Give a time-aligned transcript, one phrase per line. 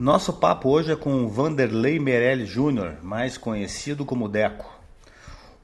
[0.00, 4.80] Nosso papo hoje é com Vanderlei Meirelles Júnior, mais conhecido como Deco.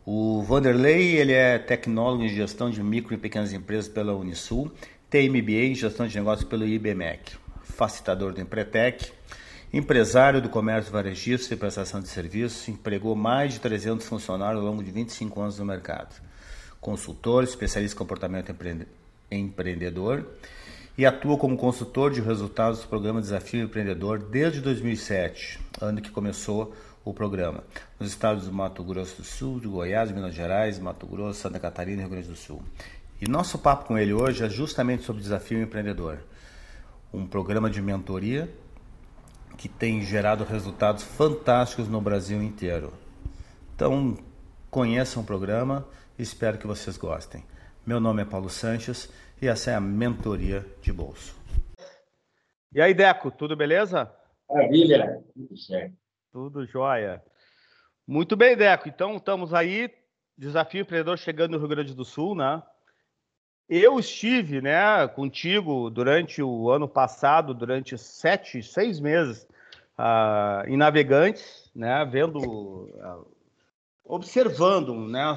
[0.04, 4.70] O Vanderlei ele é tecnólogo em gestão de micro e pequenas empresas pela Unisul,
[5.08, 9.10] tem MBA em gestão de negócios pelo IBMEC, facilitador do Empretec,
[9.72, 14.84] empresário do comércio varejista e prestação de serviços, empregou mais de 300 funcionários ao longo
[14.84, 16.14] de 25 anos no mercado.
[16.78, 18.54] Consultor, especialista em comportamento
[19.30, 20.26] empreendedor
[20.98, 26.74] e atua como consultor de resultados do programa Desafio Empreendedor desde 2007, ano que começou
[27.04, 27.62] o programa,
[28.00, 31.98] nos estados do Mato Grosso do Sul, de Goiás, Minas Gerais, Mato Grosso, Santa Catarina
[31.98, 32.62] e Rio Grande do Sul.
[33.20, 36.18] E nosso papo com ele hoje é justamente sobre Desafio Empreendedor,
[37.12, 38.50] um programa de mentoria
[39.56, 42.92] que tem gerado resultados fantásticos no Brasil inteiro.
[43.74, 44.16] Então,
[44.70, 45.86] conheçam o programa
[46.18, 47.44] e espero que vocês gostem.
[47.86, 49.08] Meu nome é Paulo Sanches
[49.40, 51.34] e essa é a mentoria de bolso.
[52.72, 54.12] E aí, Deco, tudo beleza?
[54.48, 55.94] Maravilha, tudo certo.
[56.32, 57.22] Tudo jóia.
[58.06, 58.88] Muito bem, Deco.
[58.88, 59.90] Então, estamos aí,
[60.36, 62.62] Desafio Empreendedor chegando no Rio Grande do Sul, né?
[63.68, 69.42] Eu estive, né, contigo durante o ano passado, durante sete, seis meses,
[69.98, 73.26] uh, em Navegantes, né, vendo, uh,
[74.04, 75.36] observando, né,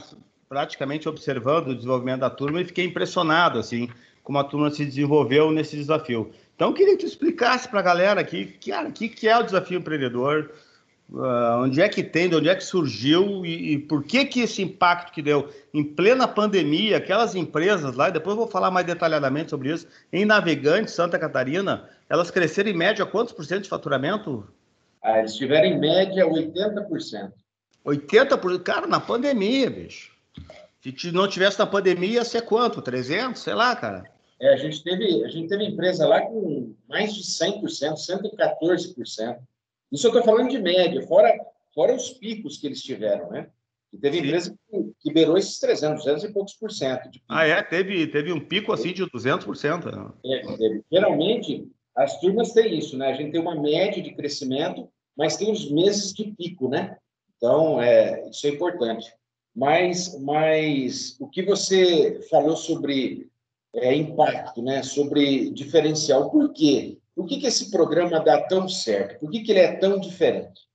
[0.50, 3.88] praticamente observando o desenvolvimento da turma e fiquei impressionado, assim,
[4.24, 6.32] como a turma se desenvolveu nesse desafio.
[6.56, 9.38] Então, eu queria que tu explicasse para a galera aqui, cara, o que, que é
[9.38, 10.52] o desafio empreendedor,
[11.12, 14.42] uh, onde é que tem, de onde é que surgiu e, e, por que que
[14.42, 18.72] esse impacto que deu em plena pandemia, aquelas empresas lá, e depois eu vou falar
[18.72, 23.64] mais detalhadamente sobre isso, em Navegante, Santa Catarina, elas cresceram em média quantos por cento
[23.64, 24.48] de faturamento?
[25.04, 27.32] Ah, eles tiveram em média 80%.
[27.86, 28.64] 80%?
[28.64, 30.19] Cara, na pandemia, bicho.
[30.82, 32.82] Se não tivesse na pandemia, ia ser quanto?
[32.82, 33.42] 300?
[33.42, 34.10] Sei lá, cara.
[34.40, 39.40] É, a gente teve, a gente teve empresa lá com mais de 100%, 114%.
[39.92, 41.36] Isso eu estou falando de média, fora,
[41.74, 43.50] fora os picos que eles tiveram, né?
[43.92, 44.26] E teve Sim.
[44.26, 47.10] empresa que, que beirou esses 300, 200 e poucos por cento.
[47.28, 47.62] Ah, é?
[47.64, 49.86] Teve, teve um pico assim de 200%?
[49.86, 50.14] Né?
[50.26, 50.84] É, teve.
[50.92, 53.08] Geralmente, as turmas têm isso, né?
[53.08, 54.88] A gente tem uma média de crescimento,
[55.18, 56.98] mas tem os meses de pico, né?
[57.36, 59.12] Então, é, isso é importante.
[59.56, 63.30] Mas, mas o que você falou sobre
[63.74, 64.84] é, impacto, né?
[64.84, 66.98] sobre diferencial, por quê?
[67.16, 69.20] Por que, que esse programa dá tão certo?
[69.20, 70.70] Por que, que ele é tão diferente?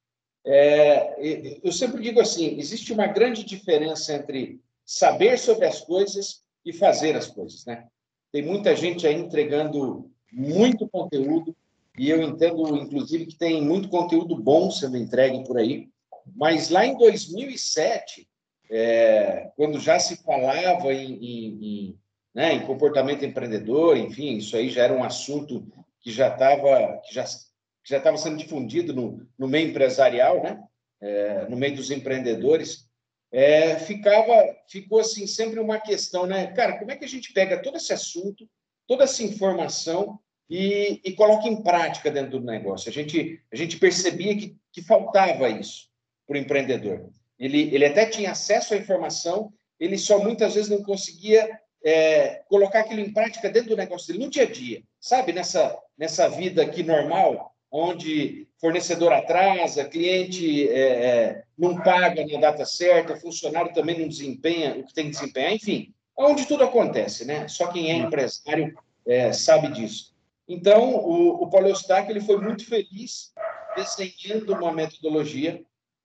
[0.47, 6.73] É, eu sempre digo assim: existe uma grande diferença entre saber sobre as coisas e
[6.73, 7.65] fazer as coisas.
[7.65, 7.87] Né?
[8.31, 11.57] Tem muita gente aí entregando muito conteúdo,
[11.99, 15.89] e eu entendo, inclusive, que tem muito conteúdo bom sendo entregue por aí,
[16.35, 18.29] mas lá em 2007,
[18.71, 21.99] é, quando já se falava em, em, em,
[22.35, 25.67] né, em, comportamento empreendedor, enfim, isso aí já era um assunto
[26.01, 30.63] que já estava que já, que já sendo difundido no, no meio empresarial, né,
[31.01, 32.89] é, no meio dos empreendedores,
[33.31, 34.33] é, ficava
[34.69, 37.93] ficou assim sempre uma questão, né, cara, como é que a gente pega todo esse
[37.93, 38.49] assunto,
[38.87, 42.89] toda essa informação e, e coloca em prática dentro do negócio?
[42.89, 45.89] A gente a gente percebia que, que faltava isso
[46.27, 47.11] para o empreendedor.
[47.39, 52.81] Ele, ele até tinha acesso à informação, ele só muitas vezes não conseguia é, colocar
[52.81, 55.33] aquilo em prática dentro do negócio dele, no dia a dia, sabe?
[55.33, 62.65] Nessa, nessa vida aqui normal, onde fornecedor atrasa, cliente é, é, não paga na data
[62.65, 67.49] certa, funcionário também não desempenha o que tem que desempenhar, enfim, onde tudo acontece, né?
[67.49, 68.75] Só quem é empresário
[69.07, 70.15] é, sabe disso.
[70.49, 73.33] Então, o, o Paulo Eustáquio, ele foi muito feliz
[73.77, 75.61] desenhando uma metodologia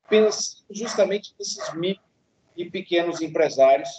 [0.09, 2.03] pensando justamente nesses micro
[2.55, 3.89] e pequenos empresários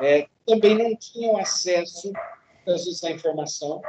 [0.00, 2.12] é, também não tinham acesso
[3.04, 3.80] a informação,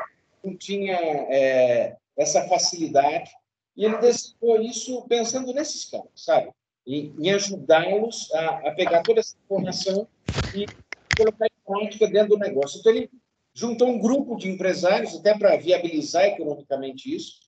[0.43, 3.31] não tinha é, essa facilidade,
[3.75, 6.51] e ele decidiu isso pensando nesses caras, sabe?
[6.85, 10.07] Em ajudá-los a, a, pegar toda essa informação
[10.55, 10.65] e
[11.17, 12.79] colocar em prática dentro do negócio.
[12.79, 13.09] Então, ele
[13.53, 17.39] juntou um grupo de empresários, até para viabilizar economicamente isso,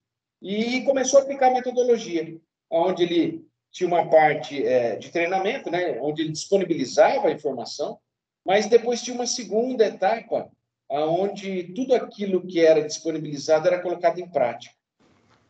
[0.41, 2.37] e começou a aplicar a metodologia,
[2.69, 7.99] onde ele tinha uma parte é, de treinamento, né, onde ele disponibilizava a informação,
[8.45, 10.49] mas depois tinha uma segunda etapa,
[10.89, 14.73] onde tudo aquilo que era disponibilizado era colocado em prática.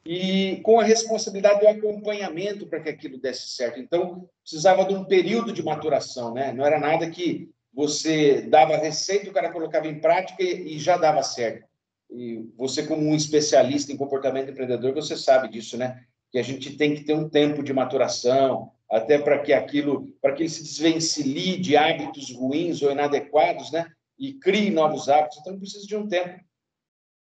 [0.06, 3.80] E com a responsabilidade do acompanhamento para que aquilo desse certo.
[3.80, 6.51] Então, precisava de um período de maturação, né?
[6.51, 10.98] Não era nada que você dava receita, o cara colocava em prática e, e já
[10.98, 11.68] dava certo.
[12.10, 16.04] E você, como um especialista em comportamento empreendedor, você sabe disso, né?
[16.31, 20.33] Que a gente tem que ter um tempo de maturação, até para que aquilo, para
[20.33, 23.91] que ele se desvencilhe de hábitos ruins ou inadequados, né?
[24.17, 25.37] E crie novos hábitos.
[25.39, 26.39] Então, precisa de um tempo.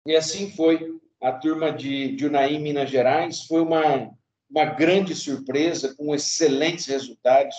[0.07, 4.11] E assim foi a turma de, de Unaí, Minas Gerais, foi uma,
[4.49, 7.55] uma grande surpresa, com excelentes resultados,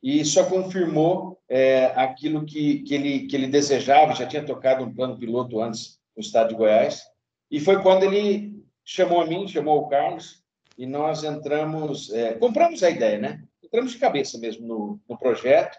[0.00, 4.94] e só confirmou é, aquilo que, que, ele, que ele desejava, já tinha tocado um
[4.94, 7.02] plano piloto antes no estado de Goiás,
[7.50, 10.39] e foi quando ele chamou a mim, chamou o Carlos,
[10.80, 13.44] e nós entramos, é, compramos a ideia, né?
[13.62, 15.78] Entramos de cabeça mesmo no, no projeto.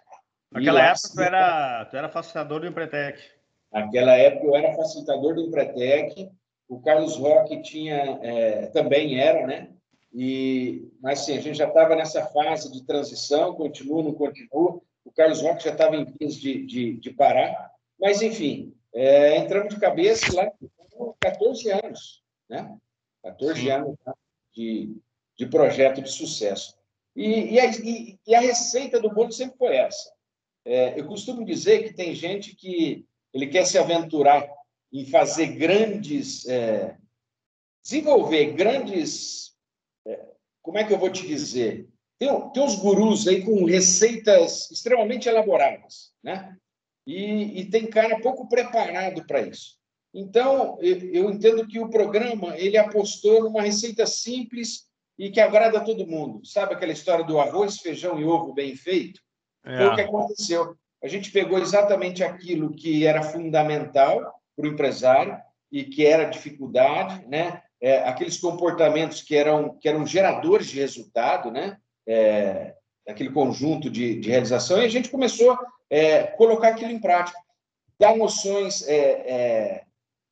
[0.52, 3.20] Naquela época, tu era, tu era facilitador do Empretec.
[3.74, 6.30] Naquela época, eu era facilitador do Empretec,
[6.70, 9.72] o Carlos Roque tinha, é, também era, né?
[10.14, 14.80] E, mas sim, a gente já estava nessa fase de transição, continua, não continua.
[15.04, 17.72] O Carlos Roque já estava em vias de, de, de, parar.
[18.00, 20.52] Mas, enfim, é, entramos de cabeça lá
[20.92, 22.78] com 14 anos, né?
[23.24, 23.72] 14 sim.
[23.72, 23.96] anos
[24.54, 24.96] de,
[25.38, 26.78] de projeto de sucesso.
[27.16, 30.12] E, e, a, e, e, a, receita do bolo sempre foi essa.
[30.66, 34.48] É, eu costumo dizer que tem gente que ele quer se aventurar
[34.92, 36.98] em fazer grandes, é,
[37.84, 39.56] desenvolver grandes,
[40.06, 40.28] é,
[40.62, 41.90] como é que eu vou te dizer?
[42.20, 46.56] Tem, tem uns gurus aí com receitas extremamente elaboradas, né?
[47.06, 49.81] E, e tem cara pouco preparado para isso.
[50.14, 55.84] Então, eu entendo que o programa ele apostou numa receita simples e que agrada a
[55.84, 56.46] todo mundo.
[56.46, 59.22] Sabe aquela história do arroz, feijão e ovo bem feito?
[59.66, 59.78] É.
[59.78, 60.76] Foi o que aconteceu.
[61.04, 64.20] A gente pegou exatamente aquilo que era fundamental
[64.56, 65.38] para o empresário
[65.72, 67.62] e que era dificuldade, né?
[67.80, 71.78] É, aqueles comportamentos que eram, que eram geradores de resultado, né?
[72.06, 72.76] É,
[73.08, 75.60] aquele conjunto de, de realização, e a gente começou a
[75.90, 77.38] é, colocar aquilo em prática,
[78.00, 79.84] dar noções é, é,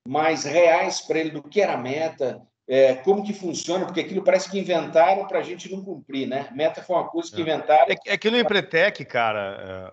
[0.08, 4.24] mais reais para ele do que era a meta, é, como que funciona, porque aquilo
[4.24, 6.50] parece que inventaram para a gente não cumprir, né?
[6.52, 7.96] Meta foi uma coisa que inventaram.
[8.06, 9.92] É, que no Empretec, cara,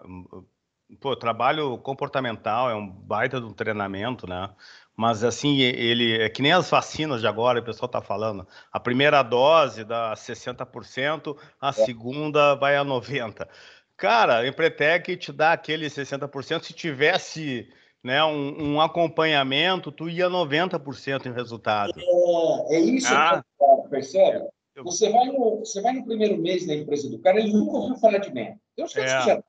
[1.00, 4.50] pô, trabalho comportamental é um baita de um treinamento, né?
[4.94, 8.46] Mas assim, ele é que nem as vacinas de agora, o pessoal está falando.
[8.72, 11.72] A primeira dose dá 60%, a é.
[11.72, 13.46] segunda vai a 90%.
[13.96, 16.62] Cara, o Empretec te dá aquele 60%.
[16.62, 17.68] Se tivesse
[18.04, 21.92] né, um, um acompanhamento, tu ia 90% em resultado.
[21.98, 23.42] É, é isso, ah.
[23.90, 24.46] percebe?
[24.84, 27.96] Você vai, no, você vai no primeiro mês na empresa do cara, ele nunca ouviu
[27.96, 28.58] falar de meta.
[28.76, 29.00] Deus é.
[29.02, 29.42] que já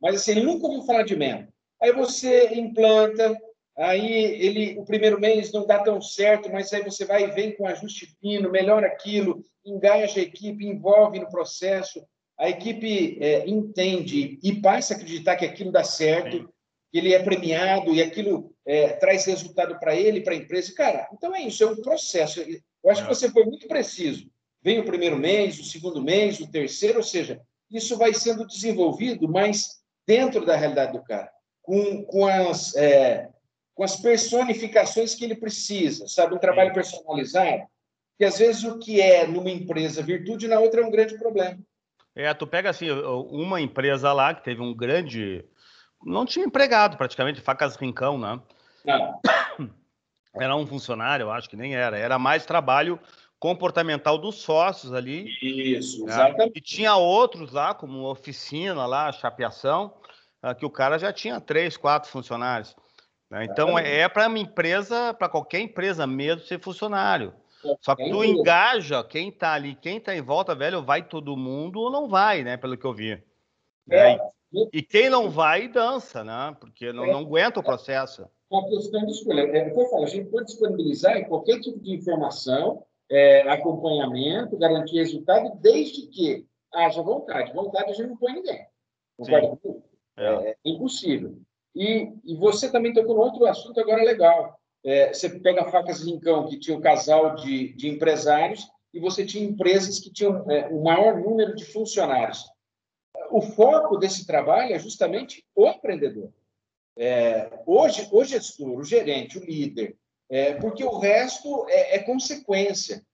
[0.00, 1.48] mas assim, ele nunca ouviu falar de MEN.
[1.80, 3.36] Aí você implanta,
[3.76, 7.54] aí ele o primeiro mês não dá tão certo, mas aí você vai e vem
[7.56, 12.04] com ajuste fino, melhora aquilo, engaja a equipe, envolve no processo,
[12.38, 16.48] a equipe é, entende e passa a acreditar que aquilo dá certo, que
[16.92, 20.74] ele é premiado e aquilo é, traz resultado para ele, para a empresa.
[20.74, 22.40] Cara, então é isso, é um processo.
[22.40, 24.30] Eu acho que você foi muito preciso.
[24.62, 27.40] Vem o primeiro mês, o segundo mês, o terceiro, ou seja,
[27.70, 31.30] isso vai sendo desenvolvido, mas dentro da realidade do cara,
[31.62, 33.28] com, com, as, é,
[33.74, 36.34] com as personificações que ele precisa, sabe?
[36.34, 37.64] Um trabalho personalizado,
[38.16, 41.58] que às vezes o que é numa empresa virtude, na outra é um grande problema.
[42.16, 45.44] É, tu pega assim, uma empresa lá que teve um grande.
[46.04, 48.40] Não tinha empregado praticamente, facas rincão, né?
[48.84, 49.20] Não.
[50.34, 51.98] Era um funcionário, eu acho que nem era.
[51.98, 53.00] Era mais trabalho
[53.40, 55.26] comportamental dos sócios ali.
[55.42, 56.12] Isso, né?
[56.12, 56.58] exatamente.
[56.58, 59.94] E tinha outros lá, como oficina lá, chapeação,
[60.40, 62.76] ah, que o cara já tinha três, quatro funcionários.
[63.30, 63.44] Né?
[63.44, 67.34] Então é, é para uma empresa, para qualquer empresa mesmo ser funcionário.
[67.80, 71.80] Só que tu engaja quem está ali, quem está em volta, velho, vai todo mundo
[71.80, 72.56] ou não vai, né?
[72.56, 73.20] Pelo que eu vi.
[73.90, 74.18] É.
[74.72, 76.56] E, quem não vai, dança, né?
[76.58, 77.12] Porque não, é.
[77.12, 78.26] não aguenta o processo.
[78.50, 79.42] Uma questão de escolha.
[79.42, 85.58] É, eu falo, a gente pode disponibilizar qualquer tipo de informação é, acompanhamento, garantir resultado,
[85.60, 87.52] desde que haja vontade.
[87.52, 88.66] Vontade a gente não põe ninguém.
[89.16, 89.58] Concorda
[90.16, 90.24] é.
[90.24, 91.38] é, é, impossível.
[91.74, 94.58] E, e você também tocou no outro assunto agora legal.
[94.84, 99.24] É, você pega a Facas Rincão, que tinha um casal de, de empresários, e você
[99.24, 102.44] tinha empresas que tinham é, o maior número de funcionários.
[103.30, 106.32] O foco desse trabalho é justamente o empreendedor.
[106.96, 109.96] É, hoje, o gestor, o gerente, o líder,
[110.28, 113.04] é, porque o resto é, é, consequência.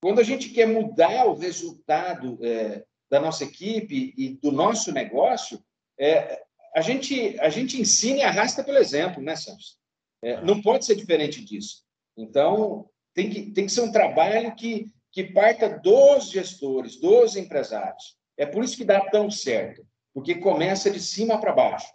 [0.00, 5.62] Quando a gente quer mudar o resultado é, da nossa equipe e do nosso negócio,
[5.98, 6.42] é,
[6.74, 9.78] a, gente, a gente ensina e arrasta pelo exemplo, né, Santos?
[10.22, 11.82] É, não pode ser diferente disso.
[12.16, 18.16] Então, tem que, tem que ser um trabalho que, que parta dos gestores, dos empresários.
[18.36, 21.92] É por isso que dá tão certo, porque começa de cima para baixo.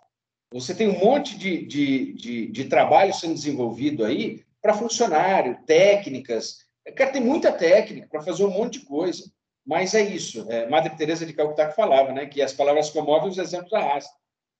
[0.52, 6.60] Você tem um monte de, de, de, de trabalho sendo desenvolvido aí para funcionário, técnicas.
[6.96, 9.24] Cara, tem muita técnica para fazer um monte de coisa.
[9.66, 10.50] Mas é isso.
[10.50, 12.26] É, Madre Teresa de Calcutá que falava, né?
[12.26, 14.16] Que as palavras comovem, os exemplos arrastam.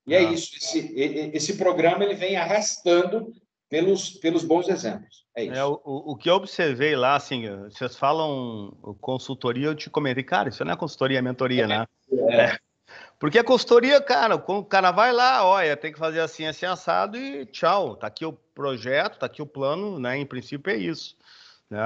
[0.06, 0.22] E é ah.
[0.22, 0.54] é isso.
[0.58, 0.94] Esse,
[1.34, 3.32] esse programa ele vem arrastando
[3.70, 5.26] pelos, pelos bons exemplos.
[5.36, 5.54] É isso.
[5.54, 10.50] É, o, o que eu observei lá, assim, vocês falam consultoria, eu te comentei, cara,
[10.50, 11.86] isso não é consultoria, é mentoria, é, né?
[12.30, 12.42] É.
[12.42, 12.58] é.
[13.20, 17.18] Porque a consultoria, cara, o cara vai lá, olha, tem que fazer assim, assim, assado
[17.18, 17.96] e tchau.
[17.96, 20.18] Tá aqui o projeto, tá aqui o plano, né?
[20.18, 21.16] Em princípio é isso.
[21.70, 21.80] Né?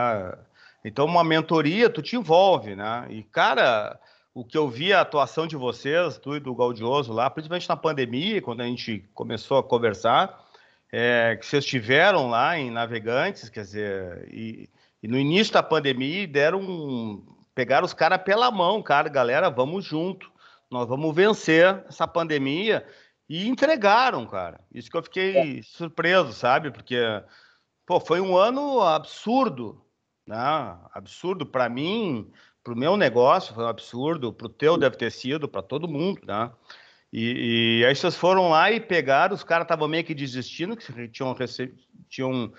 [0.83, 3.07] Então, uma mentoria, tu te envolve, né?
[3.09, 3.99] E, cara,
[4.33, 7.77] o que eu vi a atuação de vocês, tu e do Gaudioso lá, principalmente na
[7.77, 10.45] pandemia, quando a gente começou a conversar,
[10.91, 14.69] é, que vocês tiveram lá em Navegantes, quer dizer, e,
[15.01, 19.85] e no início da pandemia deram um, pegaram os caras pela mão, cara, galera, vamos
[19.85, 20.29] junto,
[20.69, 22.85] nós vamos vencer essa pandemia
[23.29, 24.59] e entregaram, cara.
[24.73, 25.61] Isso que eu fiquei é.
[25.63, 26.71] surpreso, sabe?
[26.71, 26.97] Porque
[27.85, 29.81] pô, foi um ano absurdo,
[30.27, 30.77] né?
[30.93, 32.29] Absurdo para mim,
[32.63, 35.87] para o meu negócio foi um absurdo, para o teu deve ter sido, para todo
[35.87, 36.51] mundo, né?
[37.11, 41.09] E, e, aí vocês foram lá e pegaram, os caras estavam meio que desistindo, que
[41.09, 41.35] tinham,
[42.07, 42.53] tinham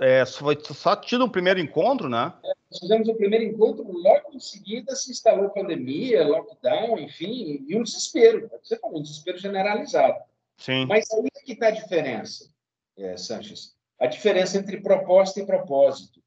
[0.00, 2.32] é, só, só tido um primeiro encontro, né?
[2.44, 7.76] É, nós fizemos o primeiro encontro, logo em seguida se instalou pandemia, lockdown, enfim, e
[7.76, 8.48] um desespero.
[8.62, 10.16] Você falou, um desespero generalizado.
[10.58, 10.86] Sim.
[10.86, 12.48] Mas aí é que está a diferença,
[12.96, 13.74] é, Sanches.
[13.98, 16.22] A diferença entre proposta e propósito.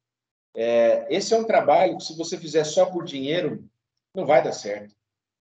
[0.54, 3.64] É, esse é um trabalho que, se você fizer só por dinheiro,
[4.14, 4.94] não vai dar certo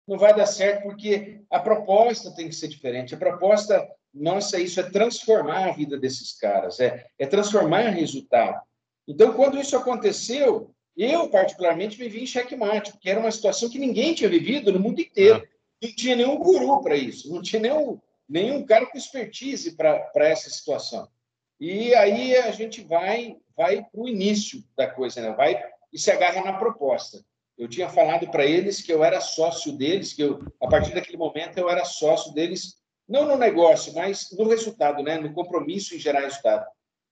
[0.08, 3.14] não vai dar certo porque a proposta tem que ser diferente.
[3.14, 8.60] A proposta nossa, isso é transformar a vida desses caras, é, é transformar resultado.
[9.08, 13.78] Então, quando isso aconteceu, eu, particularmente, me vi em checkmate, porque era uma situação que
[13.78, 15.48] ninguém tinha vivido no mundo inteiro.
[15.82, 20.50] Não tinha nenhum guru para isso, não tinha nenhum, nenhum cara com expertise para essa
[20.50, 21.08] situação.
[21.60, 25.32] E aí a gente vai vai para o início da coisa, né?
[25.32, 25.60] vai
[25.92, 27.24] e se agarra na proposta.
[27.58, 31.18] Eu tinha falado para eles que eu era sócio deles, que eu, a partir daquele
[31.18, 32.76] momento eu era sócio deles,
[33.08, 35.18] não no negócio, mas no resultado, né?
[35.18, 36.66] no compromisso em gerar resultado.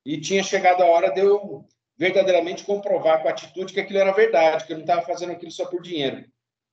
[0.05, 1.65] E tinha chegado a hora de eu
[1.97, 5.65] verdadeiramente comprovar com atitude que aquilo era verdade, que eu não estava fazendo aquilo só
[5.65, 6.25] por dinheiro.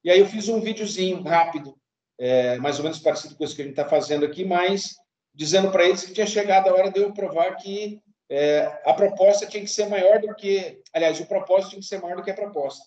[0.05, 1.79] E aí eu fiz um videozinho rápido,
[2.19, 4.97] é, mais ou menos parecido com isso que a gente está fazendo aqui, mas
[5.35, 9.47] dizendo para eles que tinha chegado a hora de eu provar que é, a proposta
[9.47, 12.31] tinha que ser maior do que, aliás, o propósito tinha que ser maior do que
[12.31, 12.85] a proposta.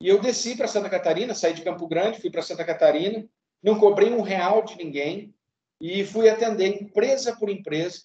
[0.00, 3.24] E eu desci para Santa Catarina, saí de Campo Grande, fui para Santa Catarina,
[3.62, 5.34] não cobrei um real de ninguém
[5.80, 8.02] e fui atender empresa por empresa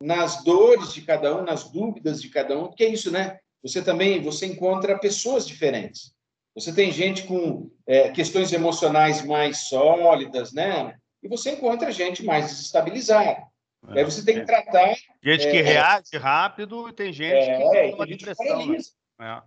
[0.00, 2.70] nas dores de cada um, nas dúvidas de cada um.
[2.70, 3.38] Que é isso, né?
[3.62, 6.12] Você também você encontra pessoas diferentes.
[6.54, 10.96] Você tem gente com é, questões emocionais mais sólidas, né?
[11.22, 13.42] E você encontra gente mais desestabilizada.
[13.88, 14.94] É, Aí você tem que tratar.
[15.22, 18.66] Gente é, que reage rápido e tem gente é, que tem uma depressão.
[18.66, 18.78] Né?
[19.22, 19.42] É.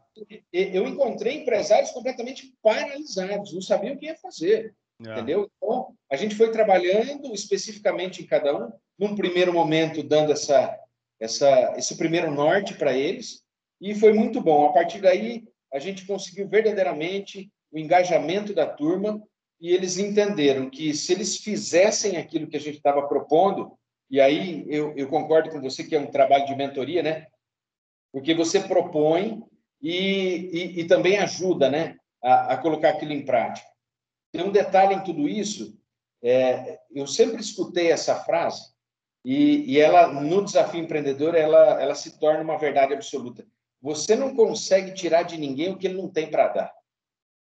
[0.54, 4.74] Eu encontrei empresários completamente paralisados, não sabiam o que ia fazer.
[5.06, 5.12] É.
[5.12, 5.52] Entendeu?
[5.58, 10.80] Então, a gente foi trabalhando especificamente em cada um, num primeiro momento, dando essa,
[11.20, 13.44] essa, esse primeiro norte para eles,
[13.82, 14.66] e foi muito bom.
[14.66, 19.22] A partir daí, a gente conseguiu verdadeiramente o engajamento da turma,
[19.60, 23.78] e eles entenderam que se eles fizessem aquilo que a gente estava propondo,
[24.10, 27.28] e aí eu, eu concordo com você que é um trabalho de mentoria, né?
[28.14, 29.44] Porque você propõe
[29.86, 33.68] e, e, e também ajuda né, a, a, colocar aquilo em prática.
[34.32, 35.78] Tem um detalhe em tudo isso,
[36.24, 38.74] é, eu sempre escutei essa frase,
[39.24, 43.46] e, e ela, no desafio empreendedor, ela, ela se torna uma verdade absoluta.
[43.80, 46.74] Você não consegue tirar de ninguém o que ele não tem para dar.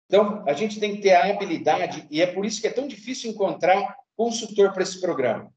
[0.08, 2.88] Então, a gente tem que ter a habilidade, e é por isso que é tão
[2.88, 5.54] difícil encontrar consultor para esse programa.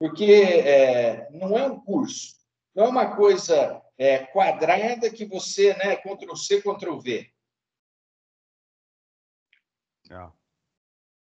[0.00, 2.34] Porque é, não é um curso,
[2.74, 7.30] não é uma coisa é, quadrada que você, né, Ctrl C, Ctrl V.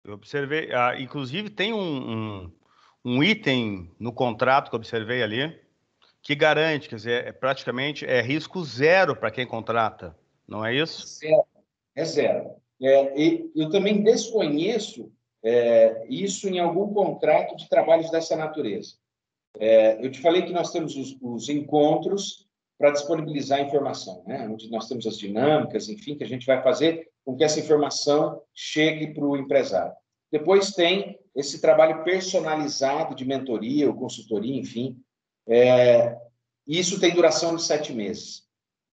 [0.06, 2.52] Eu observei, ah, inclusive tem um, um,
[3.04, 5.60] um, item no contrato que eu observei ali
[6.22, 10.16] que garante, quer dizer, é praticamente é risco zero para quem contrata,
[10.46, 11.04] não é isso?
[11.06, 11.44] Zero,
[11.94, 12.50] é zero.
[12.80, 18.94] É, e eu também desconheço é, isso em algum contrato de trabalhos dessa natureza.
[19.58, 22.45] É, eu te falei que nós temos os, os encontros
[22.78, 24.46] para disponibilizar a informação, né?
[24.48, 28.40] onde nós temos as dinâmicas, enfim, que a gente vai fazer com que essa informação
[28.54, 29.94] chegue para o empresário.
[30.30, 34.96] Depois tem esse trabalho personalizado de mentoria ou consultoria, enfim.
[35.48, 36.16] É,
[36.66, 38.42] isso tem duração de sete meses.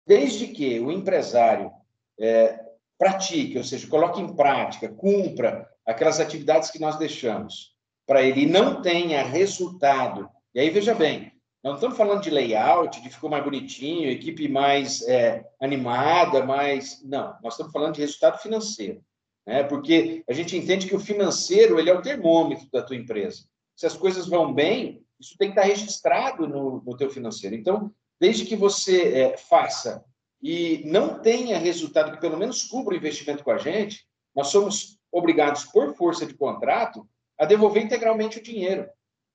[0.07, 1.73] Desde que o empresário
[2.19, 2.61] é,
[2.99, 7.73] pratique, ou seja, coloque em prática, cumpra aquelas atividades que nós deixamos
[8.07, 10.29] para ele e não tenha resultado.
[10.55, 14.49] E aí, veja bem, nós não estamos falando de layout, de ficou mais bonitinho, equipe
[14.49, 17.01] mais é, animada, mais.
[17.05, 19.01] Não, nós estamos falando de resultado financeiro.
[19.47, 19.63] Né?
[19.63, 23.45] Porque a gente entende que o financeiro ele é o termômetro da tua empresa.
[23.77, 27.55] Se as coisas vão bem, isso tem que estar registrado no, no teu financeiro.
[27.55, 30.05] Então, desde que você é, faça
[30.43, 34.05] e não tenha resultado que pelo menos cubra o investimento com a gente,
[34.35, 37.07] nós somos obrigados, por força de contrato,
[37.39, 38.89] a devolver integralmente o dinheiro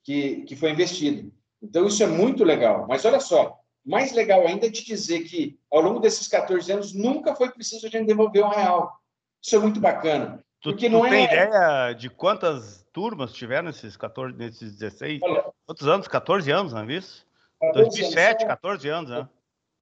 [0.04, 1.32] que, que foi investido.
[1.62, 2.86] Então, isso é muito legal.
[2.88, 6.94] Mas olha só, mais legal ainda é te dizer que, ao longo desses 14 anos,
[6.94, 9.00] nunca foi preciso a gente devolver um real.
[9.42, 10.44] Isso é muito bacana.
[10.62, 11.10] Porque tu, não tu é...
[11.10, 15.22] tem ideia de quantas turmas tiveram nesses 14, nesses 16?
[15.24, 16.08] Olha, quantos anos?
[16.08, 17.26] 14 anos, não é isso?
[17.74, 19.30] 2007, 14 anos, né?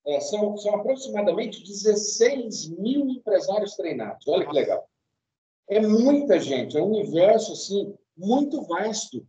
[0.07, 4.27] É, são, são aproximadamente 16 mil empresários treinados.
[4.27, 4.87] Olha que legal.
[5.67, 9.25] É muita gente, é um universo assim, muito vasto.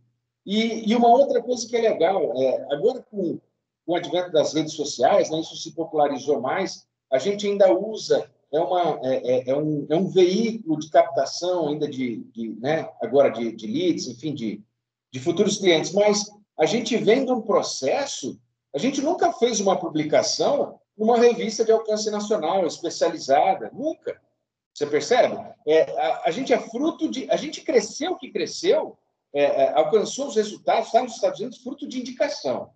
[0.47, 3.37] E, e uma outra coisa que é legal, é, agora com,
[3.85, 8.27] com o advento das redes sociais, né, isso se popularizou mais, a gente ainda usa,
[8.51, 12.89] é, uma, é, é, é um, é um veículo de captação ainda de, de né,
[13.01, 14.63] agora de, de leads, enfim, de,
[15.11, 18.39] de futuros clientes, mas a gente vem de um processo
[18.77, 24.21] a gente nunca fez uma publicação numa revista de alcance nacional, especializada, nunca.
[24.71, 25.35] Você percebe?
[25.65, 27.27] É, a, a, gente é fruto de.
[27.31, 28.95] A gente cresceu que cresceu,
[29.37, 32.71] é, é, alcançou os resultados, está nos Estados Unidos, fruto de indicação.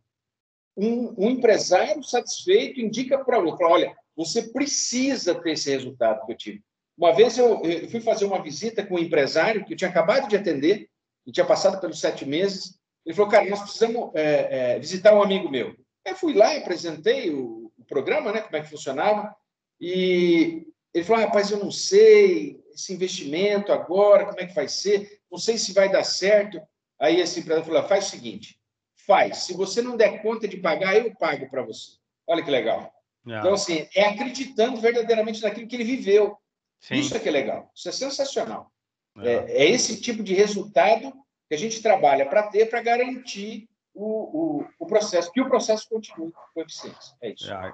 [0.77, 6.38] Um, um empresário satisfeito indica para outro: olha, você precisa ter esse resultado que eu
[6.38, 6.63] tive.
[6.96, 10.30] Uma vez eu, eu fui fazer uma visita com um empresário que eu tinha acabado
[10.30, 10.88] de atender,
[11.25, 12.77] e tinha passado pelos sete meses.
[13.03, 15.75] Ele falou: cara, nós precisamos é, é, visitar um amigo meu.
[16.06, 19.36] Eu fui lá apresentei o, o, programa, né, como é que funcionava,
[19.80, 24.68] e ele falou, ah, rapaz, eu não sei, esse investimento agora, como é que vai
[24.68, 26.62] ser, não sei se vai dar certo.
[27.00, 28.60] Aí esse empresário falou, faz o seguinte,
[29.08, 31.94] faz, se você não der conta de pagar, eu pago para você.
[32.28, 32.94] Olha que legal.
[33.28, 33.40] É.
[33.40, 36.38] Então, assim, é acreditando verdadeiramente naquilo que ele viveu.
[36.80, 36.96] Sim.
[36.96, 38.72] Isso é que é legal, isso é sensacional.
[39.20, 39.34] É.
[39.34, 41.14] é, é esse tipo de resultado
[41.48, 45.88] que a gente trabalha para ter, para garantir o, o, o processo, que o processo
[45.88, 47.16] continue com eficiência.
[47.22, 47.52] É isso.
[47.52, 47.74] É.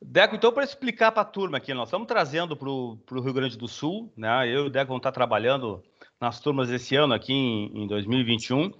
[0.00, 3.56] Deco, então, para explicar para a turma aqui, nós estamos trazendo para o Rio Grande
[3.56, 4.46] do Sul, né?
[4.46, 5.82] Eu e o Deco vamos estar trabalhando
[6.20, 8.72] nas turmas esse ano, aqui em, em 2021,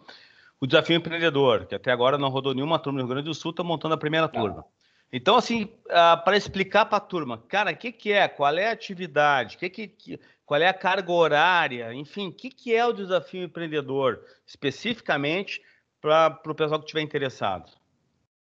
[0.61, 3.50] o desafio empreendedor, que até agora não rodou nenhuma turma no Rio Grande do Sul,
[3.50, 4.64] está montando a primeira turma.
[5.12, 8.68] Então, assim, uh, para explicar para a turma, cara, o que, que é, qual é
[8.68, 12.92] a atividade, que que, qual é a carga horária, enfim, o que, que é o
[12.92, 15.61] desafio empreendedor, especificamente
[16.00, 17.70] para o pessoal que estiver interessado?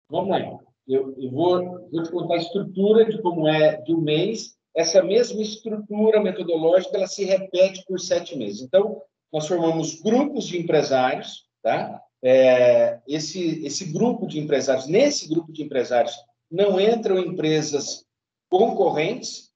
[0.10, 0.39] Vamos lá.
[0.88, 4.58] Eu, eu vou, vou, te contar a estrutura de como é de um mês.
[4.75, 8.62] Essa mesma estrutura metodológica ela se repete por sete meses.
[8.62, 9.01] Então,
[9.32, 12.01] nós formamos grupos de empresários, tá?
[12.21, 16.13] É, esse, esse grupo de empresários, nesse grupo de empresários,
[16.51, 18.05] não entram empresas
[18.49, 19.51] concorrentes,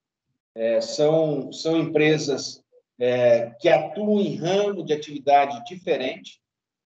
[0.56, 2.63] é, são, são empresas
[2.99, 6.39] é, que atuam em ramo de atividade diferente.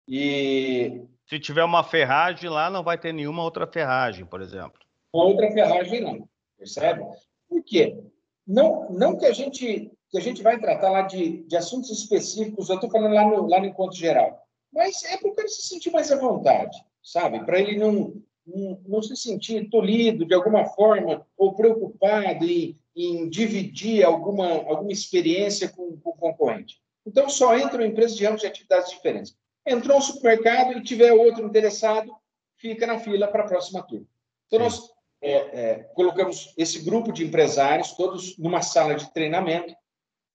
[0.08, 4.80] E se tiver uma ferragem lá, não vai ter nenhuma outra ferragem, por exemplo.
[5.12, 7.04] Outra ferragem não, percebe?
[7.48, 7.98] Por quê?
[8.46, 12.70] Não, não que a gente que a gente vai tratar lá de, de assuntos específicos,
[12.70, 15.92] eu estou falando lá no, lá no encontro geral, mas é para cara se sentir
[15.92, 17.44] mais à vontade, sabe?
[17.44, 18.14] Para ele não,
[18.46, 24.92] não, não, se sentir tolhido de alguma forma ou preocupado em, em dividir alguma, alguma
[24.92, 26.80] experiência com, com o concorrente.
[27.06, 29.36] Então, só entram empresas de ramos de atividades diferentes.
[29.66, 32.16] Entrou no supermercado e tiver outro interessado,
[32.58, 34.08] fica na fila para a próxima turma.
[34.48, 34.92] Então, nós
[35.26, 39.74] é, é, colocamos esse grupo de empresários, todos numa sala de treinamento.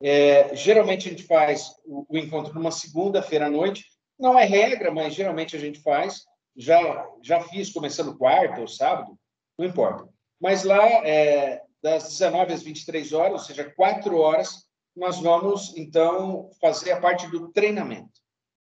[0.03, 3.85] É, geralmente a gente faz o, o encontro numa segunda-feira à noite.
[4.19, 6.25] Não é regra, mas geralmente a gente faz.
[6.57, 9.17] Já, já fiz começando quarta ou sábado,
[9.57, 10.09] não importa.
[10.41, 16.51] Mas lá, é, das 19 às 23 horas, ou seja, quatro horas, nós vamos, então,
[16.61, 18.21] fazer a parte do treinamento.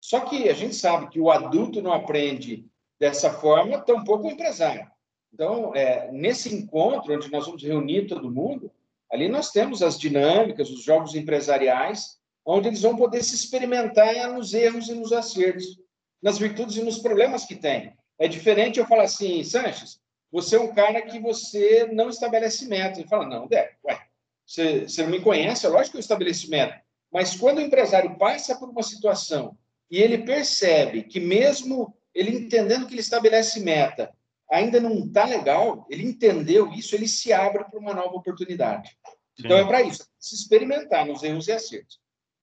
[0.00, 2.66] Só que a gente sabe que o adulto não aprende
[3.00, 4.88] dessa forma, tampouco o empresário.
[5.34, 8.70] Então, é, nesse encontro, onde nós vamos reunir todo mundo,
[9.10, 14.54] ali nós temos as dinâmicas, os jogos empresariais, onde eles vão poder se experimentar nos
[14.54, 15.76] erros e nos acertos,
[16.22, 17.92] nas virtudes e nos problemas que tem.
[18.16, 23.00] É diferente eu falar assim, Sanches, você é um cara que você não estabelece meta.
[23.00, 23.98] Ele fala, não, Dé, ué,
[24.46, 26.80] você, você não me conhece, é lógico que eu estabeleço meta.
[27.12, 29.58] Mas quando o empresário passa por uma situação
[29.90, 34.14] e ele percebe que mesmo ele entendendo que ele estabelece meta,
[34.54, 38.90] ainda não está legal, ele entendeu isso, ele se abre para uma nova oportunidade.
[39.36, 39.44] Sim.
[39.44, 41.98] Então é para isso, se experimentar nos erros e acertos.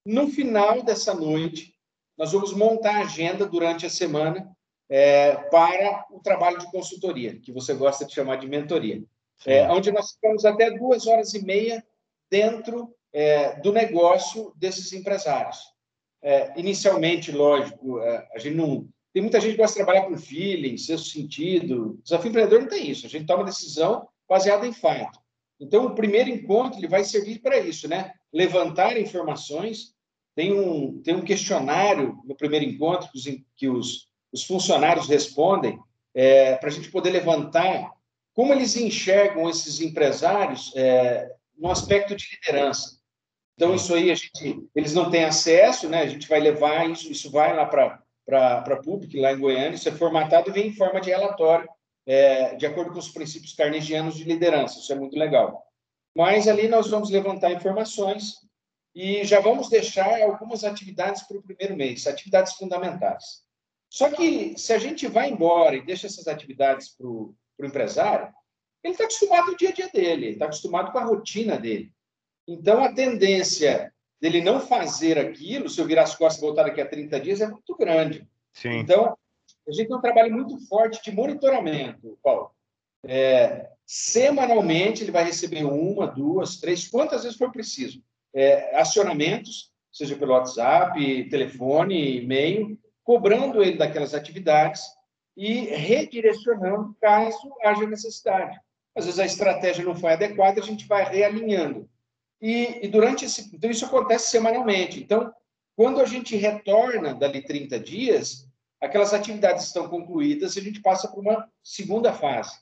[0.06, 1.74] No final dessa noite,
[2.18, 4.52] nós vamos montar a agenda durante a semana
[4.90, 9.02] é, para o trabalho de consultoria, que você gosta de chamar de mentoria,
[9.46, 11.84] é, onde nós ficamos até duas horas e meia
[12.30, 15.60] dentro é, do negócio desses empresários.
[16.22, 20.18] É, inicialmente, lógico, é, a gente não, Tem muita gente que gosta de trabalhar com
[20.18, 22.00] feeling, sexto sentido.
[22.00, 23.06] O desafio empreendedor não tem isso.
[23.06, 25.20] A gente toma decisão baseada em fato.
[25.60, 28.14] Então, o primeiro encontro ele vai servir para isso, né?
[28.34, 29.94] Levantar informações.
[30.34, 33.26] Tem um, tem um questionário no primeiro encontro que os,
[33.58, 35.78] que os, os funcionários respondem
[36.16, 37.92] é, para a gente poder levantar
[38.34, 43.00] como eles enxergam esses empresários é, no aspecto de liderança.
[43.56, 46.02] Então, isso aí, a gente, eles não têm acesso, né?
[46.02, 49.90] A gente vai levar isso, isso vai lá para para público, lá em Goiânia, isso
[49.90, 51.68] é formatado e vem em forma de relatório,
[52.06, 55.68] é, de acordo com os princípios carnegianos de liderança, isso é muito legal.
[56.16, 58.36] Mas ali nós vamos levantar informações
[58.96, 63.44] e já vamos deixar algumas atividades para o primeiro mês, atividades fundamentais.
[63.90, 68.34] Só que se a gente vai embora e deixa essas atividades para o empresário,
[68.82, 71.58] ele está acostumado com o dia a dia dele, ele está acostumado com a rotina
[71.58, 71.92] dele.
[72.48, 73.91] Então, a tendência
[74.22, 77.42] dele não fazer aquilo, se eu virar as costas e voltar daqui a 30 dias,
[77.42, 78.28] é muito grande.
[78.54, 78.78] Sim.
[78.78, 79.18] Então,
[79.68, 82.52] a gente tem um trabalho muito forte de monitoramento, Paulo.
[83.04, 88.04] É, semanalmente, ele vai receber uma, duas, três, quantas vezes for preciso.
[88.34, 94.84] É, acionamentos, seja pelo WhatsApp, telefone, e-mail, cobrando ele daquelas atividades
[95.36, 98.60] e redirecionando caso haja necessidade.
[98.96, 101.90] Às vezes a estratégia não foi adequada, a gente vai realinhando.
[102.42, 103.50] E, e durante esse.
[103.54, 105.00] Então, isso acontece semanalmente.
[105.00, 105.32] Então,
[105.76, 108.48] quando a gente retorna dali 30 dias,
[108.82, 112.60] aquelas atividades estão concluídas e a gente passa para uma segunda fase.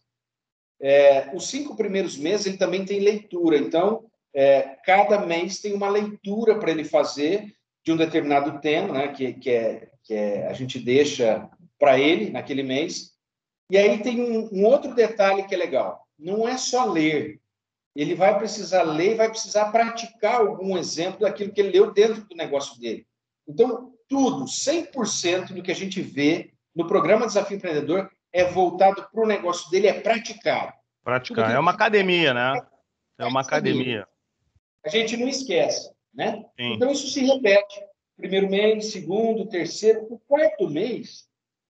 [0.81, 5.89] É, os cinco primeiros meses ele também tem leitura, então é, cada mês tem uma
[5.89, 10.53] leitura para ele fazer de um determinado tema, né, que, que, é, que é, a
[10.53, 13.13] gente deixa para ele naquele mês.
[13.71, 17.41] E aí tem um, um outro detalhe que é legal: não é só ler,
[18.01, 22.33] ele vai precisar ler, vai precisar praticar algum exemplo daquilo que ele leu dentro do
[22.33, 23.05] negócio dele.
[23.45, 29.21] Então, tudo, 100% do que a gente vê no programa Desafio Empreendedor é voltado para
[29.21, 30.73] o negócio dele, é praticar.
[31.03, 31.53] Praticar.
[31.53, 32.61] É uma academia, né?
[33.17, 34.07] É uma academia.
[34.85, 36.45] A gente não esquece, né?
[36.57, 36.75] Sim.
[36.75, 37.81] Então, isso se repete.
[38.15, 40.07] Primeiro mês, segundo, terceiro.
[40.09, 41.27] O quarto mês,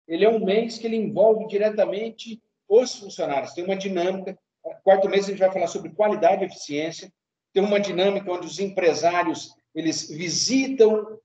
[0.08, 3.54] ele é um mês que ele envolve diretamente os funcionários.
[3.54, 4.38] Tem uma dinâmica
[4.84, 7.12] Quarto mês a gente vai falar sobre qualidade e eficiência.
[7.54, 11.20] Tem uma dinâmica onde os empresários eles visitam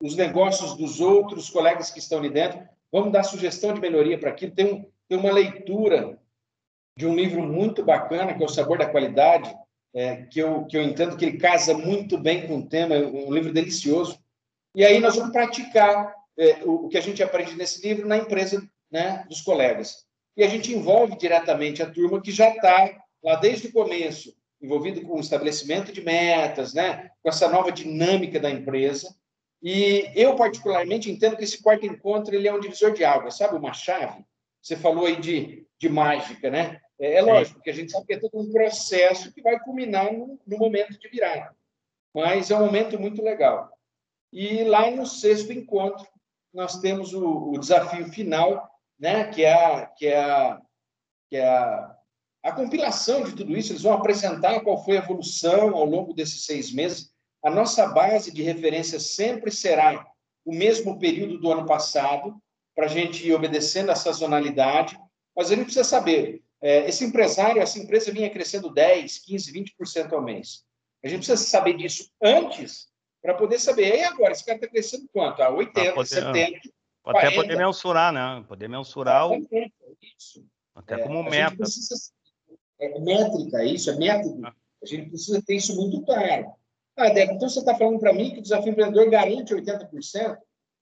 [0.00, 2.62] os negócios dos outros colegas que estão ali dentro.
[2.90, 4.52] Vamos dar sugestão de melhoria para aquilo.
[4.52, 6.18] Tem, um, tem uma leitura
[6.96, 9.54] de um livro muito bacana, que é O Sabor da Qualidade,
[9.94, 13.06] é, que, eu, que eu entendo que ele casa muito bem com o tema, é
[13.06, 14.18] um livro delicioso.
[14.74, 18.16] E aí nós vamos praticar é, o, o, que a gente aprende nesse livro na
[18.16, 23.36] empresa né, dos colegas e a gente envolve diretamente a turma que já está lá
[23.36, 27.10] desde o começo, envolvido com o estabelecimento de metas, né?
[27.22, 29.14] com essa nova dinâmica da empresa.
[29.62, 33.56] E eu, particularmente, entendo que esse quarto encontro ele é um divisor de água, sabe?
[33.56, 34.24] Uma chave.
[34.60, 36.80] Você falou aí de, de mágica, né?
[36.98, 40.12] É, é lógico que a gente sabe que é todo um processo que vai culminar
[40.12, 41.54] no, no momento de virada.
[42.14, 43.70] Mas é um momento muito legal.
[44.32, 46.06] E lá no sexto encontro,
[46.52, 48.68] nós temos o, o desafio final,
[49.02, 49.24] né?
[49.24, 50.62] que é, a, que é, a,
[51.28, 51.96] que é a,
[52.44, 53.72] a compilação de tudo isso.
[53.72, 57.12] Eles vão apresentar qual foi a evolução ao longo desses seis meses.
[57.44, 60.06] A nossa base de referência sempre será
[60.44, 62.40] o mesmo período do ano passado,
[62.74, 64.98] para a gente ir obedecendo a sazonalidade,
[65.36, 70.12] mas a gente precisa saber, é, esse empresário, essa empresa vinha crescendo 10, 15, 20%
[70.12, 70.64] ao mês.
[71.04, 72.88] A gente precisa saber disso antes
[73.20, 75.42] para poder saber, e agora, esse cara está crescendo quanto?
[75.42, 76.60] A 80, poder, 70,
[77.04, 78.44] até poder mensurar, né?
[78.46, 79.34] Poder mensurar o...
[80.00, 80.44] Isso.
[80.74, 81.56] Até como é, meta.
[81.56, 81.94] Precisa...
[82.80, 84.46] É métrica, isso, é método.
[84.46, 84.54] Ah.
[84.82, 86.52] A gente precisa ter isso muito claro.
[86.96, 90.36] Ah, Débora, então você está falando para mim que o desafio empreendedor garante 80%?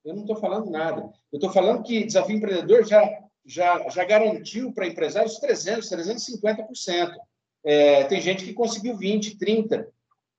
[0.05, 1.03] Eu não estou falando nada.
[1.31, 3.03] Eu estou falando que desafio empreendedor já,
[3.45, 7.15] já, já garantiu para empresários 300%, 350%.
[7.63, 9.87] É, tem gente que conseguiu 20%, 30%.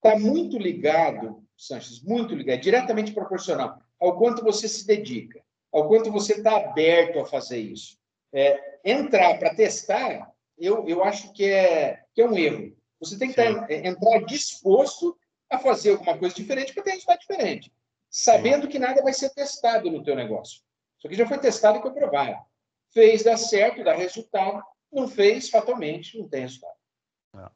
[0.04, 5.40] Está muito ligado, Sanches, muito ligado, diretamente proporcional ao quanto você se dedica
[5.72, 7.98] ao quanto você está aberto a fazer isso.
[8.34, 12.76] É, entrar para testar, eu, eu acho que é, que é um erro.
[13.00, 15.18] Você tem que tá, é, entrar disposto
[15.50, 17.74] a fazer alguma coisa diferente para ter resultado diferente,
[18.10, 18.70] sabendo Sim.
[18.70, 20.62] que nada vai ser testado no teu negócio.
[20.98, 22.38] Isso aqui já foi testado e foi provado.
[22.94, 24.64] Fez, dá certo, dá resultado.
[24.92, 26.76] Não fez, fatalmente, não tem resultado.
[27.34, 27.52] Não.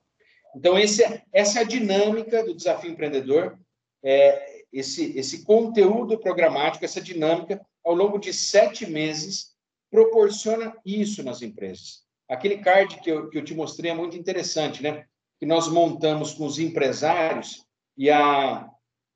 [0.56, 3.60] Então, esse, é, essa é a dinâmica do desafio empreendedor,
[4.01, 9.55] é, esse, esse conteúdo programático, essa dinâmica ao longo de sete meses,
[9.89, 12.03] proporciona isso nas empresas.
[12.27, 15.05] Aquele card que eu, que eu te mostrei é muito interessante, né?
[15.39, 17.65] Que nós montamos com os empresários
[17.97, 18.69] e, a,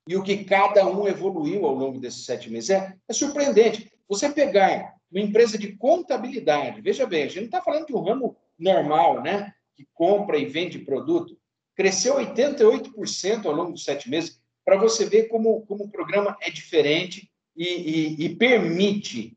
[0.08, 2.70] e o que cada um evoluiu ao longo desses sete meses.
[2.70, 3.92] É, é surpreendente.
[4.08, 8.02] Você pegar uma empresa de contabilidade, veja bem, a gente não está falando de um
[8.02, 9.52] ramo normal, né?
[9.74, 11.36] Que compra e vende produto.
[11.74, 14.39] Cresceu 88% ao longo dos sete meses,
[14.70, 19.36] para você ver como, como o programa é diferente e, e, e permite,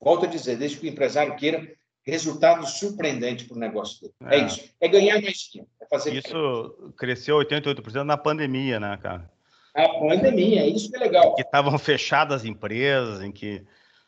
[0.00, 1.72] volto a dizer, desde que o empresário queira,
[2.04, 4.14] resultados surpreendentes para o negócio dele.
[4.24, 4.40] É.
[4.40, 4.44] é.
[4.44, 4.74] isso.
[4.80, 5.70] É ganhar mais dinheiro.
[5.80, 9.30] É fazer isso cresceu 88% na pandemia, né, cara?
[9.72, 11.36] A pandemia, é isso que é legal.
[11.36, 13.64] Que estavam fechadas as empresas, em que.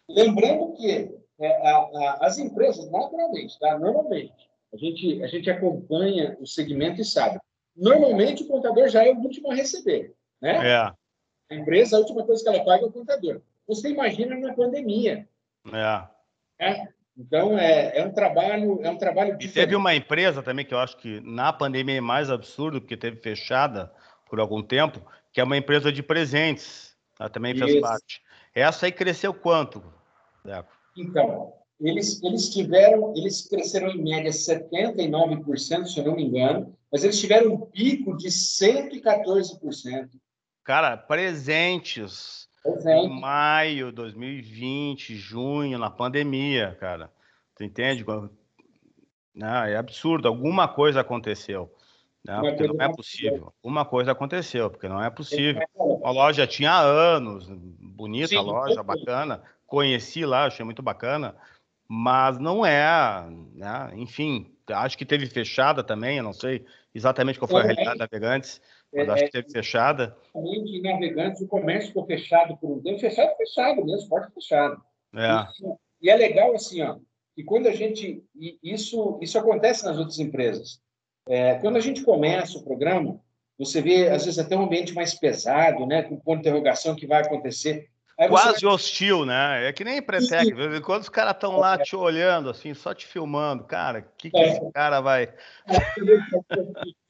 [0.08, 3.78] Lembrando que é, a, a, as empresas, naturalmente, tá?
[3.78, 4.34] normalmente,
[4.72, 7.38] a gente, a gente acompanha o segmento e sabe.
[7.76, 10.12] Normalmente o contador já é o último a receber.
[10.44, 10.72] Né?
[10.72, 10.76] É.
[11.50, 13.40] A empresa, a última coisa que ela paga é o contador.
[13.66, 15.26] Você imagina na pandemia.
[15.72, 16.66] É.
[16.66, 16.88] é?
[17.16, 19.50] Então, é, é um trabalho, é um trabalho diferente.
[19.50, 22.96] E teve uma empresa também que eu acho que na pandemia é mais absurdo, porque
[22.96, 23.90] teve fechada
[24.28, 25.00] por algum tempo,
[25.32, 26.94] que é uma empresa de presentes.
[27.18, 27.80] Ela também fez Isso.
[27.80, 28.20] parte.
[28.54, 29.82] Essa aí cresceu quanto,
[30.44, 30.70] Deco?
[30.96, 37.02] Então, eles, eles tiveram, eles cresceram em média 79%, se eu não me engano, mas
[37.02, 40.10] eles tiveram um pico de 114%.
[40.64, 43.06] Cara, presentes Presente.
[43.06, 47.10] Em maio de 2020, junho, na pandemia, cara.
[47.54, 48.02] Tu entende?
[49.34, 50.26] Não, é absurdo.
[50.26, 51.70] Alguma coisa aconteceu.
[52.26, 52.40] Né?
[52.40, 53.52] Porque não é possível.
[53.62, 55.62] Uma coisa aconteceu, porque não é possível.
[56.02, 59.42] A loja tinha anos, bonita Sim, loja, bacana.
[59.66, 61.36] Conheci lá, achei muito bacana,
[61.86, 63.90] mas não é, né?
[63.94, 68.04] Enfim, acho que teve fechada também, eu não sei exatamente qual foi a realidade da
[68.04, 68.60] Navegantes,
[68.94, 70.16] mas acho que teve fechada.
[70.34, 74.80] Além de navegantes, o comércio ficou fechado por um tempo, fechado, fechado mesmo, porta fechado.
[75.14, 75.46] É.
[76.00, 76.96] E, e é legal assim, ó,
[77.34, 78.24] que quando a gente.
[78.62, 80.80] Isso, isso acontece nas outras empresas.
[81.28, 83.20] É, quando a gente começa o programa,
[83.58, 87.06] você vê, às vezes, até um ambiente mais pesado, né, com ponto de interrogação que
[87.06, 87.88] vai acontecer.
[88.18, 88.72] Aí Quase vai...
[88.72, 89.68] hostil, né?
[89.68, 90.52] É que nem pretec.
[90.82, 94.36] Quando os caras estão lá te olhando, assim, só te filmando, cara, o que, que
[94.36, 94.48] é.
[94.50, 95.34] esse cara vai.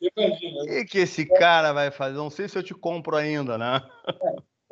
[0.00, 2.16] O que, que esse cara vai fazer?
[2.16, 3.82] Não sei se eu te compro ainda, né?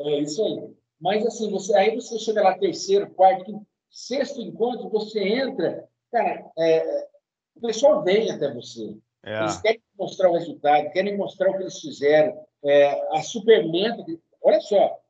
[0.01, 0.75] É, é isso aí.
[1.01, 7.09] Mas assim, você, aí você chega lá terceiro, quarto, sexto encontro, você entra, cara, é,
[7.57, 8.97] o pessoal vem até você.
[9.25, 9.40] É.
[9.40, 12.45] Eles querem mostrar o resultado, querem mostrar o que eles fizeram.
[12.64, 14.05] É, a supermeta,
[14.40, 15.02] olha só,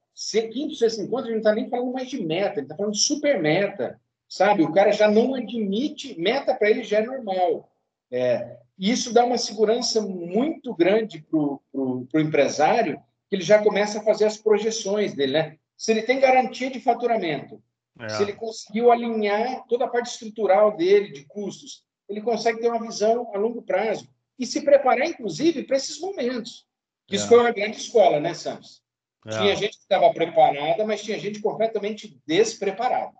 [0.51, 3.01] quinto, sexto encontro, ele não está nem falando mais de meta, ele está falando de
[3.01, 4.63] super meta, sabe?
[4.63, 7.71] O cara já não admite, meta para ele já é normal.
[8.11, 14.03] É, isso dá uma segurança muito grande para o empresário, que ele já começa a
[14.03, 15.57] fazer as projeções dele, né?
[15.77, 17.63] Se ele tem garantia de faturamento,
[17.99, 18.09] é.
[18.11, 22.81] se ele conseguiu alinhar toda a parte estrutural dele, de custos, ele consegue ter uma
[22.81, 26.67] visão a longo prazo e se preparar, inclusive, para esses momentos.
[27.11, 27.29] Isso é.
[27.29, 28.82] foi uma grande escola, né, Santos?
[29.27, 29.31] É.
[29.31, 33.13] Tinha gente que estava preparada, mas tinha gente completamente despreparada.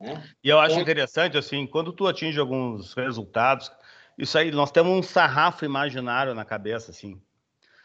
[0.00, 0.22] Né?
[0.44, 3.72] E eu acho então, interessante, assim, quando tu atinge alguns resultados,
[4.18, 7.20] isso aí, nós temos um sarrafo imaginário na cabeça, assim.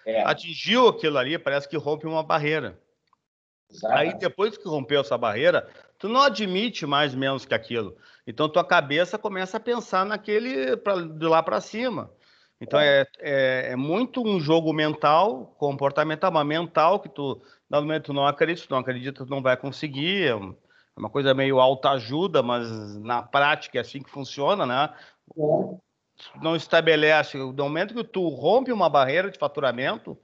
[0.06, 0.24] É.
[0.24, 2.80] Atingiu aquilo ali, parece que rompe uma barreira.
[3.70, 3.94] Exato.
[3.94, 7.98] Aí, depois que rompeu essa barreira, tu não admite mais menos que aquilo.
[8.28, 12.12] Então, tua cabeça começa a pensar naquele pra, de lá para cima.
[12.60, 13.02] Então, é.
[13.02, 17.42] É, é, é, muito um jogo mental, comportamental, mas mental, que tu
[17.80, 20.28] no momento tu não acredita, tu não acredita, tu não vai conseguir.
[20.28, 22.68] É, é uma coisa meio autoajuda, mas
[23.00, 24.94] na prática é assim que funciona, né?
[26.42, 27.38] Não estabelece.
[27.38, 30.18] No momento que tu rompe uma barreira de faturamento,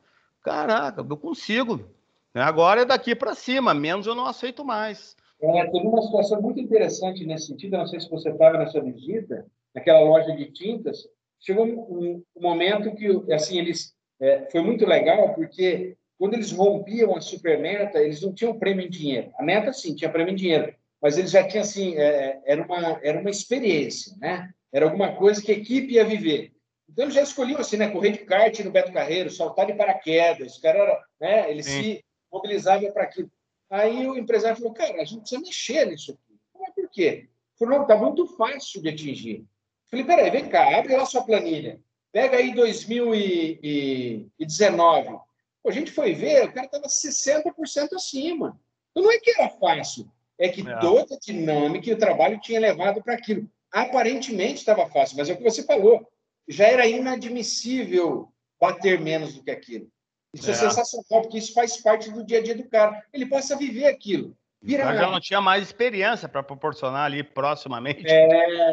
[0.44, 1.90] caraca, eu consigo.
[2.34, 5.16] Agora é daqui para cima, menos eu não aceito mais.
[5.42, 7.76] É, teve uma situação muito interessante nesse sentido.
[7.76, 11.08] Eu não sei se você estava nessa visita, naquela loja de tintas.
[11.40, 17.16] Chegou um, um momento que, assim, eles é, foi muito legal porque quando eles rompiam
[17.16, 19.32] a supermeta, eles não tinham prêmio em dinheiro.
[19.38, 23.00] A meta, sim, tinha prêmio em dinheiro, mas eles já tinham, assim, é, era, uma,
[23.04, 24.52] era uma experiência, né?
[24.74, 26.52] Era alguma coisa que a equipe ia viver.
[26.90, 27.90] Então, eles já escolhiam, assim, né?
[27.90, 30.58] Correr de kart no Beto Carreiro, saltar de paraquedas.
[30.58, 31.52] O cara, era, né?
[31.52, 31.84] Ele sim.
[31.84, 33.30] se mobilizava para aquilo.
[33.70, 36.40] Aí o empresário falou, cara, a gente precisa mexer nisso aqui.
[36.60, 37.30] Mas por quê?
[37.60, 39.46] Falou, não, está muito fácil de atingir.
[39.90, 41.80] Falei, peraí, vem cá, abre lá sua planilha.
[42.12, 45.27] Pega aí 2019
[45.68, 48.60] a gente foi ver, o cara estava 60% acima.
[48.92, 50.80] Então, não é que era fácil, é que é.
[50.80, 53.50] toda a dinâmica e o trabalho tinha levado para aquilo.
[53.72, 56.08] Aparentemente estava fácil, mas é o que você falou.
[56.48, 59.88] Já era inadmissível bater menos do que aquilo.
[60.34, 63.04] Isso é, é sensacional, porque isso faz parte do dia a dia do cara.
[63.14, 64.36] Ele passa a viver aquilo.
[64.62, 68.04] Vira então, já não tinha mais experiência para proporcionar ali proximamente.
[68.08, 68.72] É,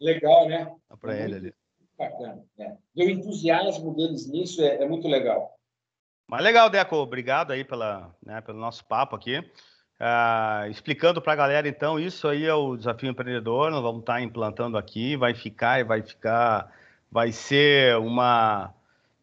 [0.00, 0.70] legal, né?
[1.00, 1.54] Para ele ali.
[1.98, 2.44] Bacana.
[2.58, 2.72] É.
[2.94, 5.56] E o entusiasmo deles nisso é, é muito legal.
[6.26, 9.44] Mas legal, Deco, obrigado aí pela, né, pelo nosso papo aqui.
[10.00, 14.14] ah, explicando para a galera, então, isso aí é o desafio empreendedor, nós vamos estar
[14.14, 16.72] tá implantando aqui, vai ficar e vai ficar,
[17.10, 18.72] vai ser uma.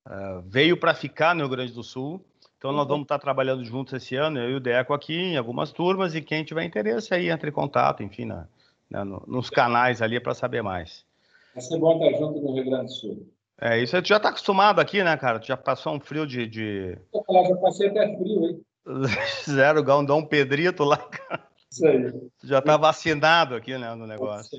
[0.05, 2.23] Uh, veio para ficar no Rio Grande do Sul.
[2.57, 2.89] Então, nós uhum.
[2.89, 6.15] vamos estar tá trabalhando juntos esse ano, eu e o Deco aqui, em algumas turmas,
[6.15, 8.47] e quem tiver interesse aí, entre em contato, enfim, na,
[8.89, 11.05] na, nos canais ali para saber mais.
[11.53, 13.27] Vai ser bom estar junto no Rio Grande do Sul.
[13.61, 15.39] É, isso aí tu já está acostumado aqui, né, cara?
[15.39, 16.47] Tu já passou um frio de.
[16.47, 16.97] de...
[17.13, 18.61] Eu já passei até frio, hein?
[19.43, 20.97] Zero Dom Pedrito lá.
[21.69, 22.11] Isso aí.
[22.43, 24.57] Já está vacinado aqui, né, no negócio.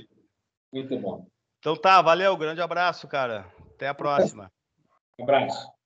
[0.73, 1.27] Muito bom.
[1.59, 3.47] Então tá, valeu, grande abraço, cara.
[3.75, 4.51] Até a próxima.
[5.19, 5.80] Um abraço.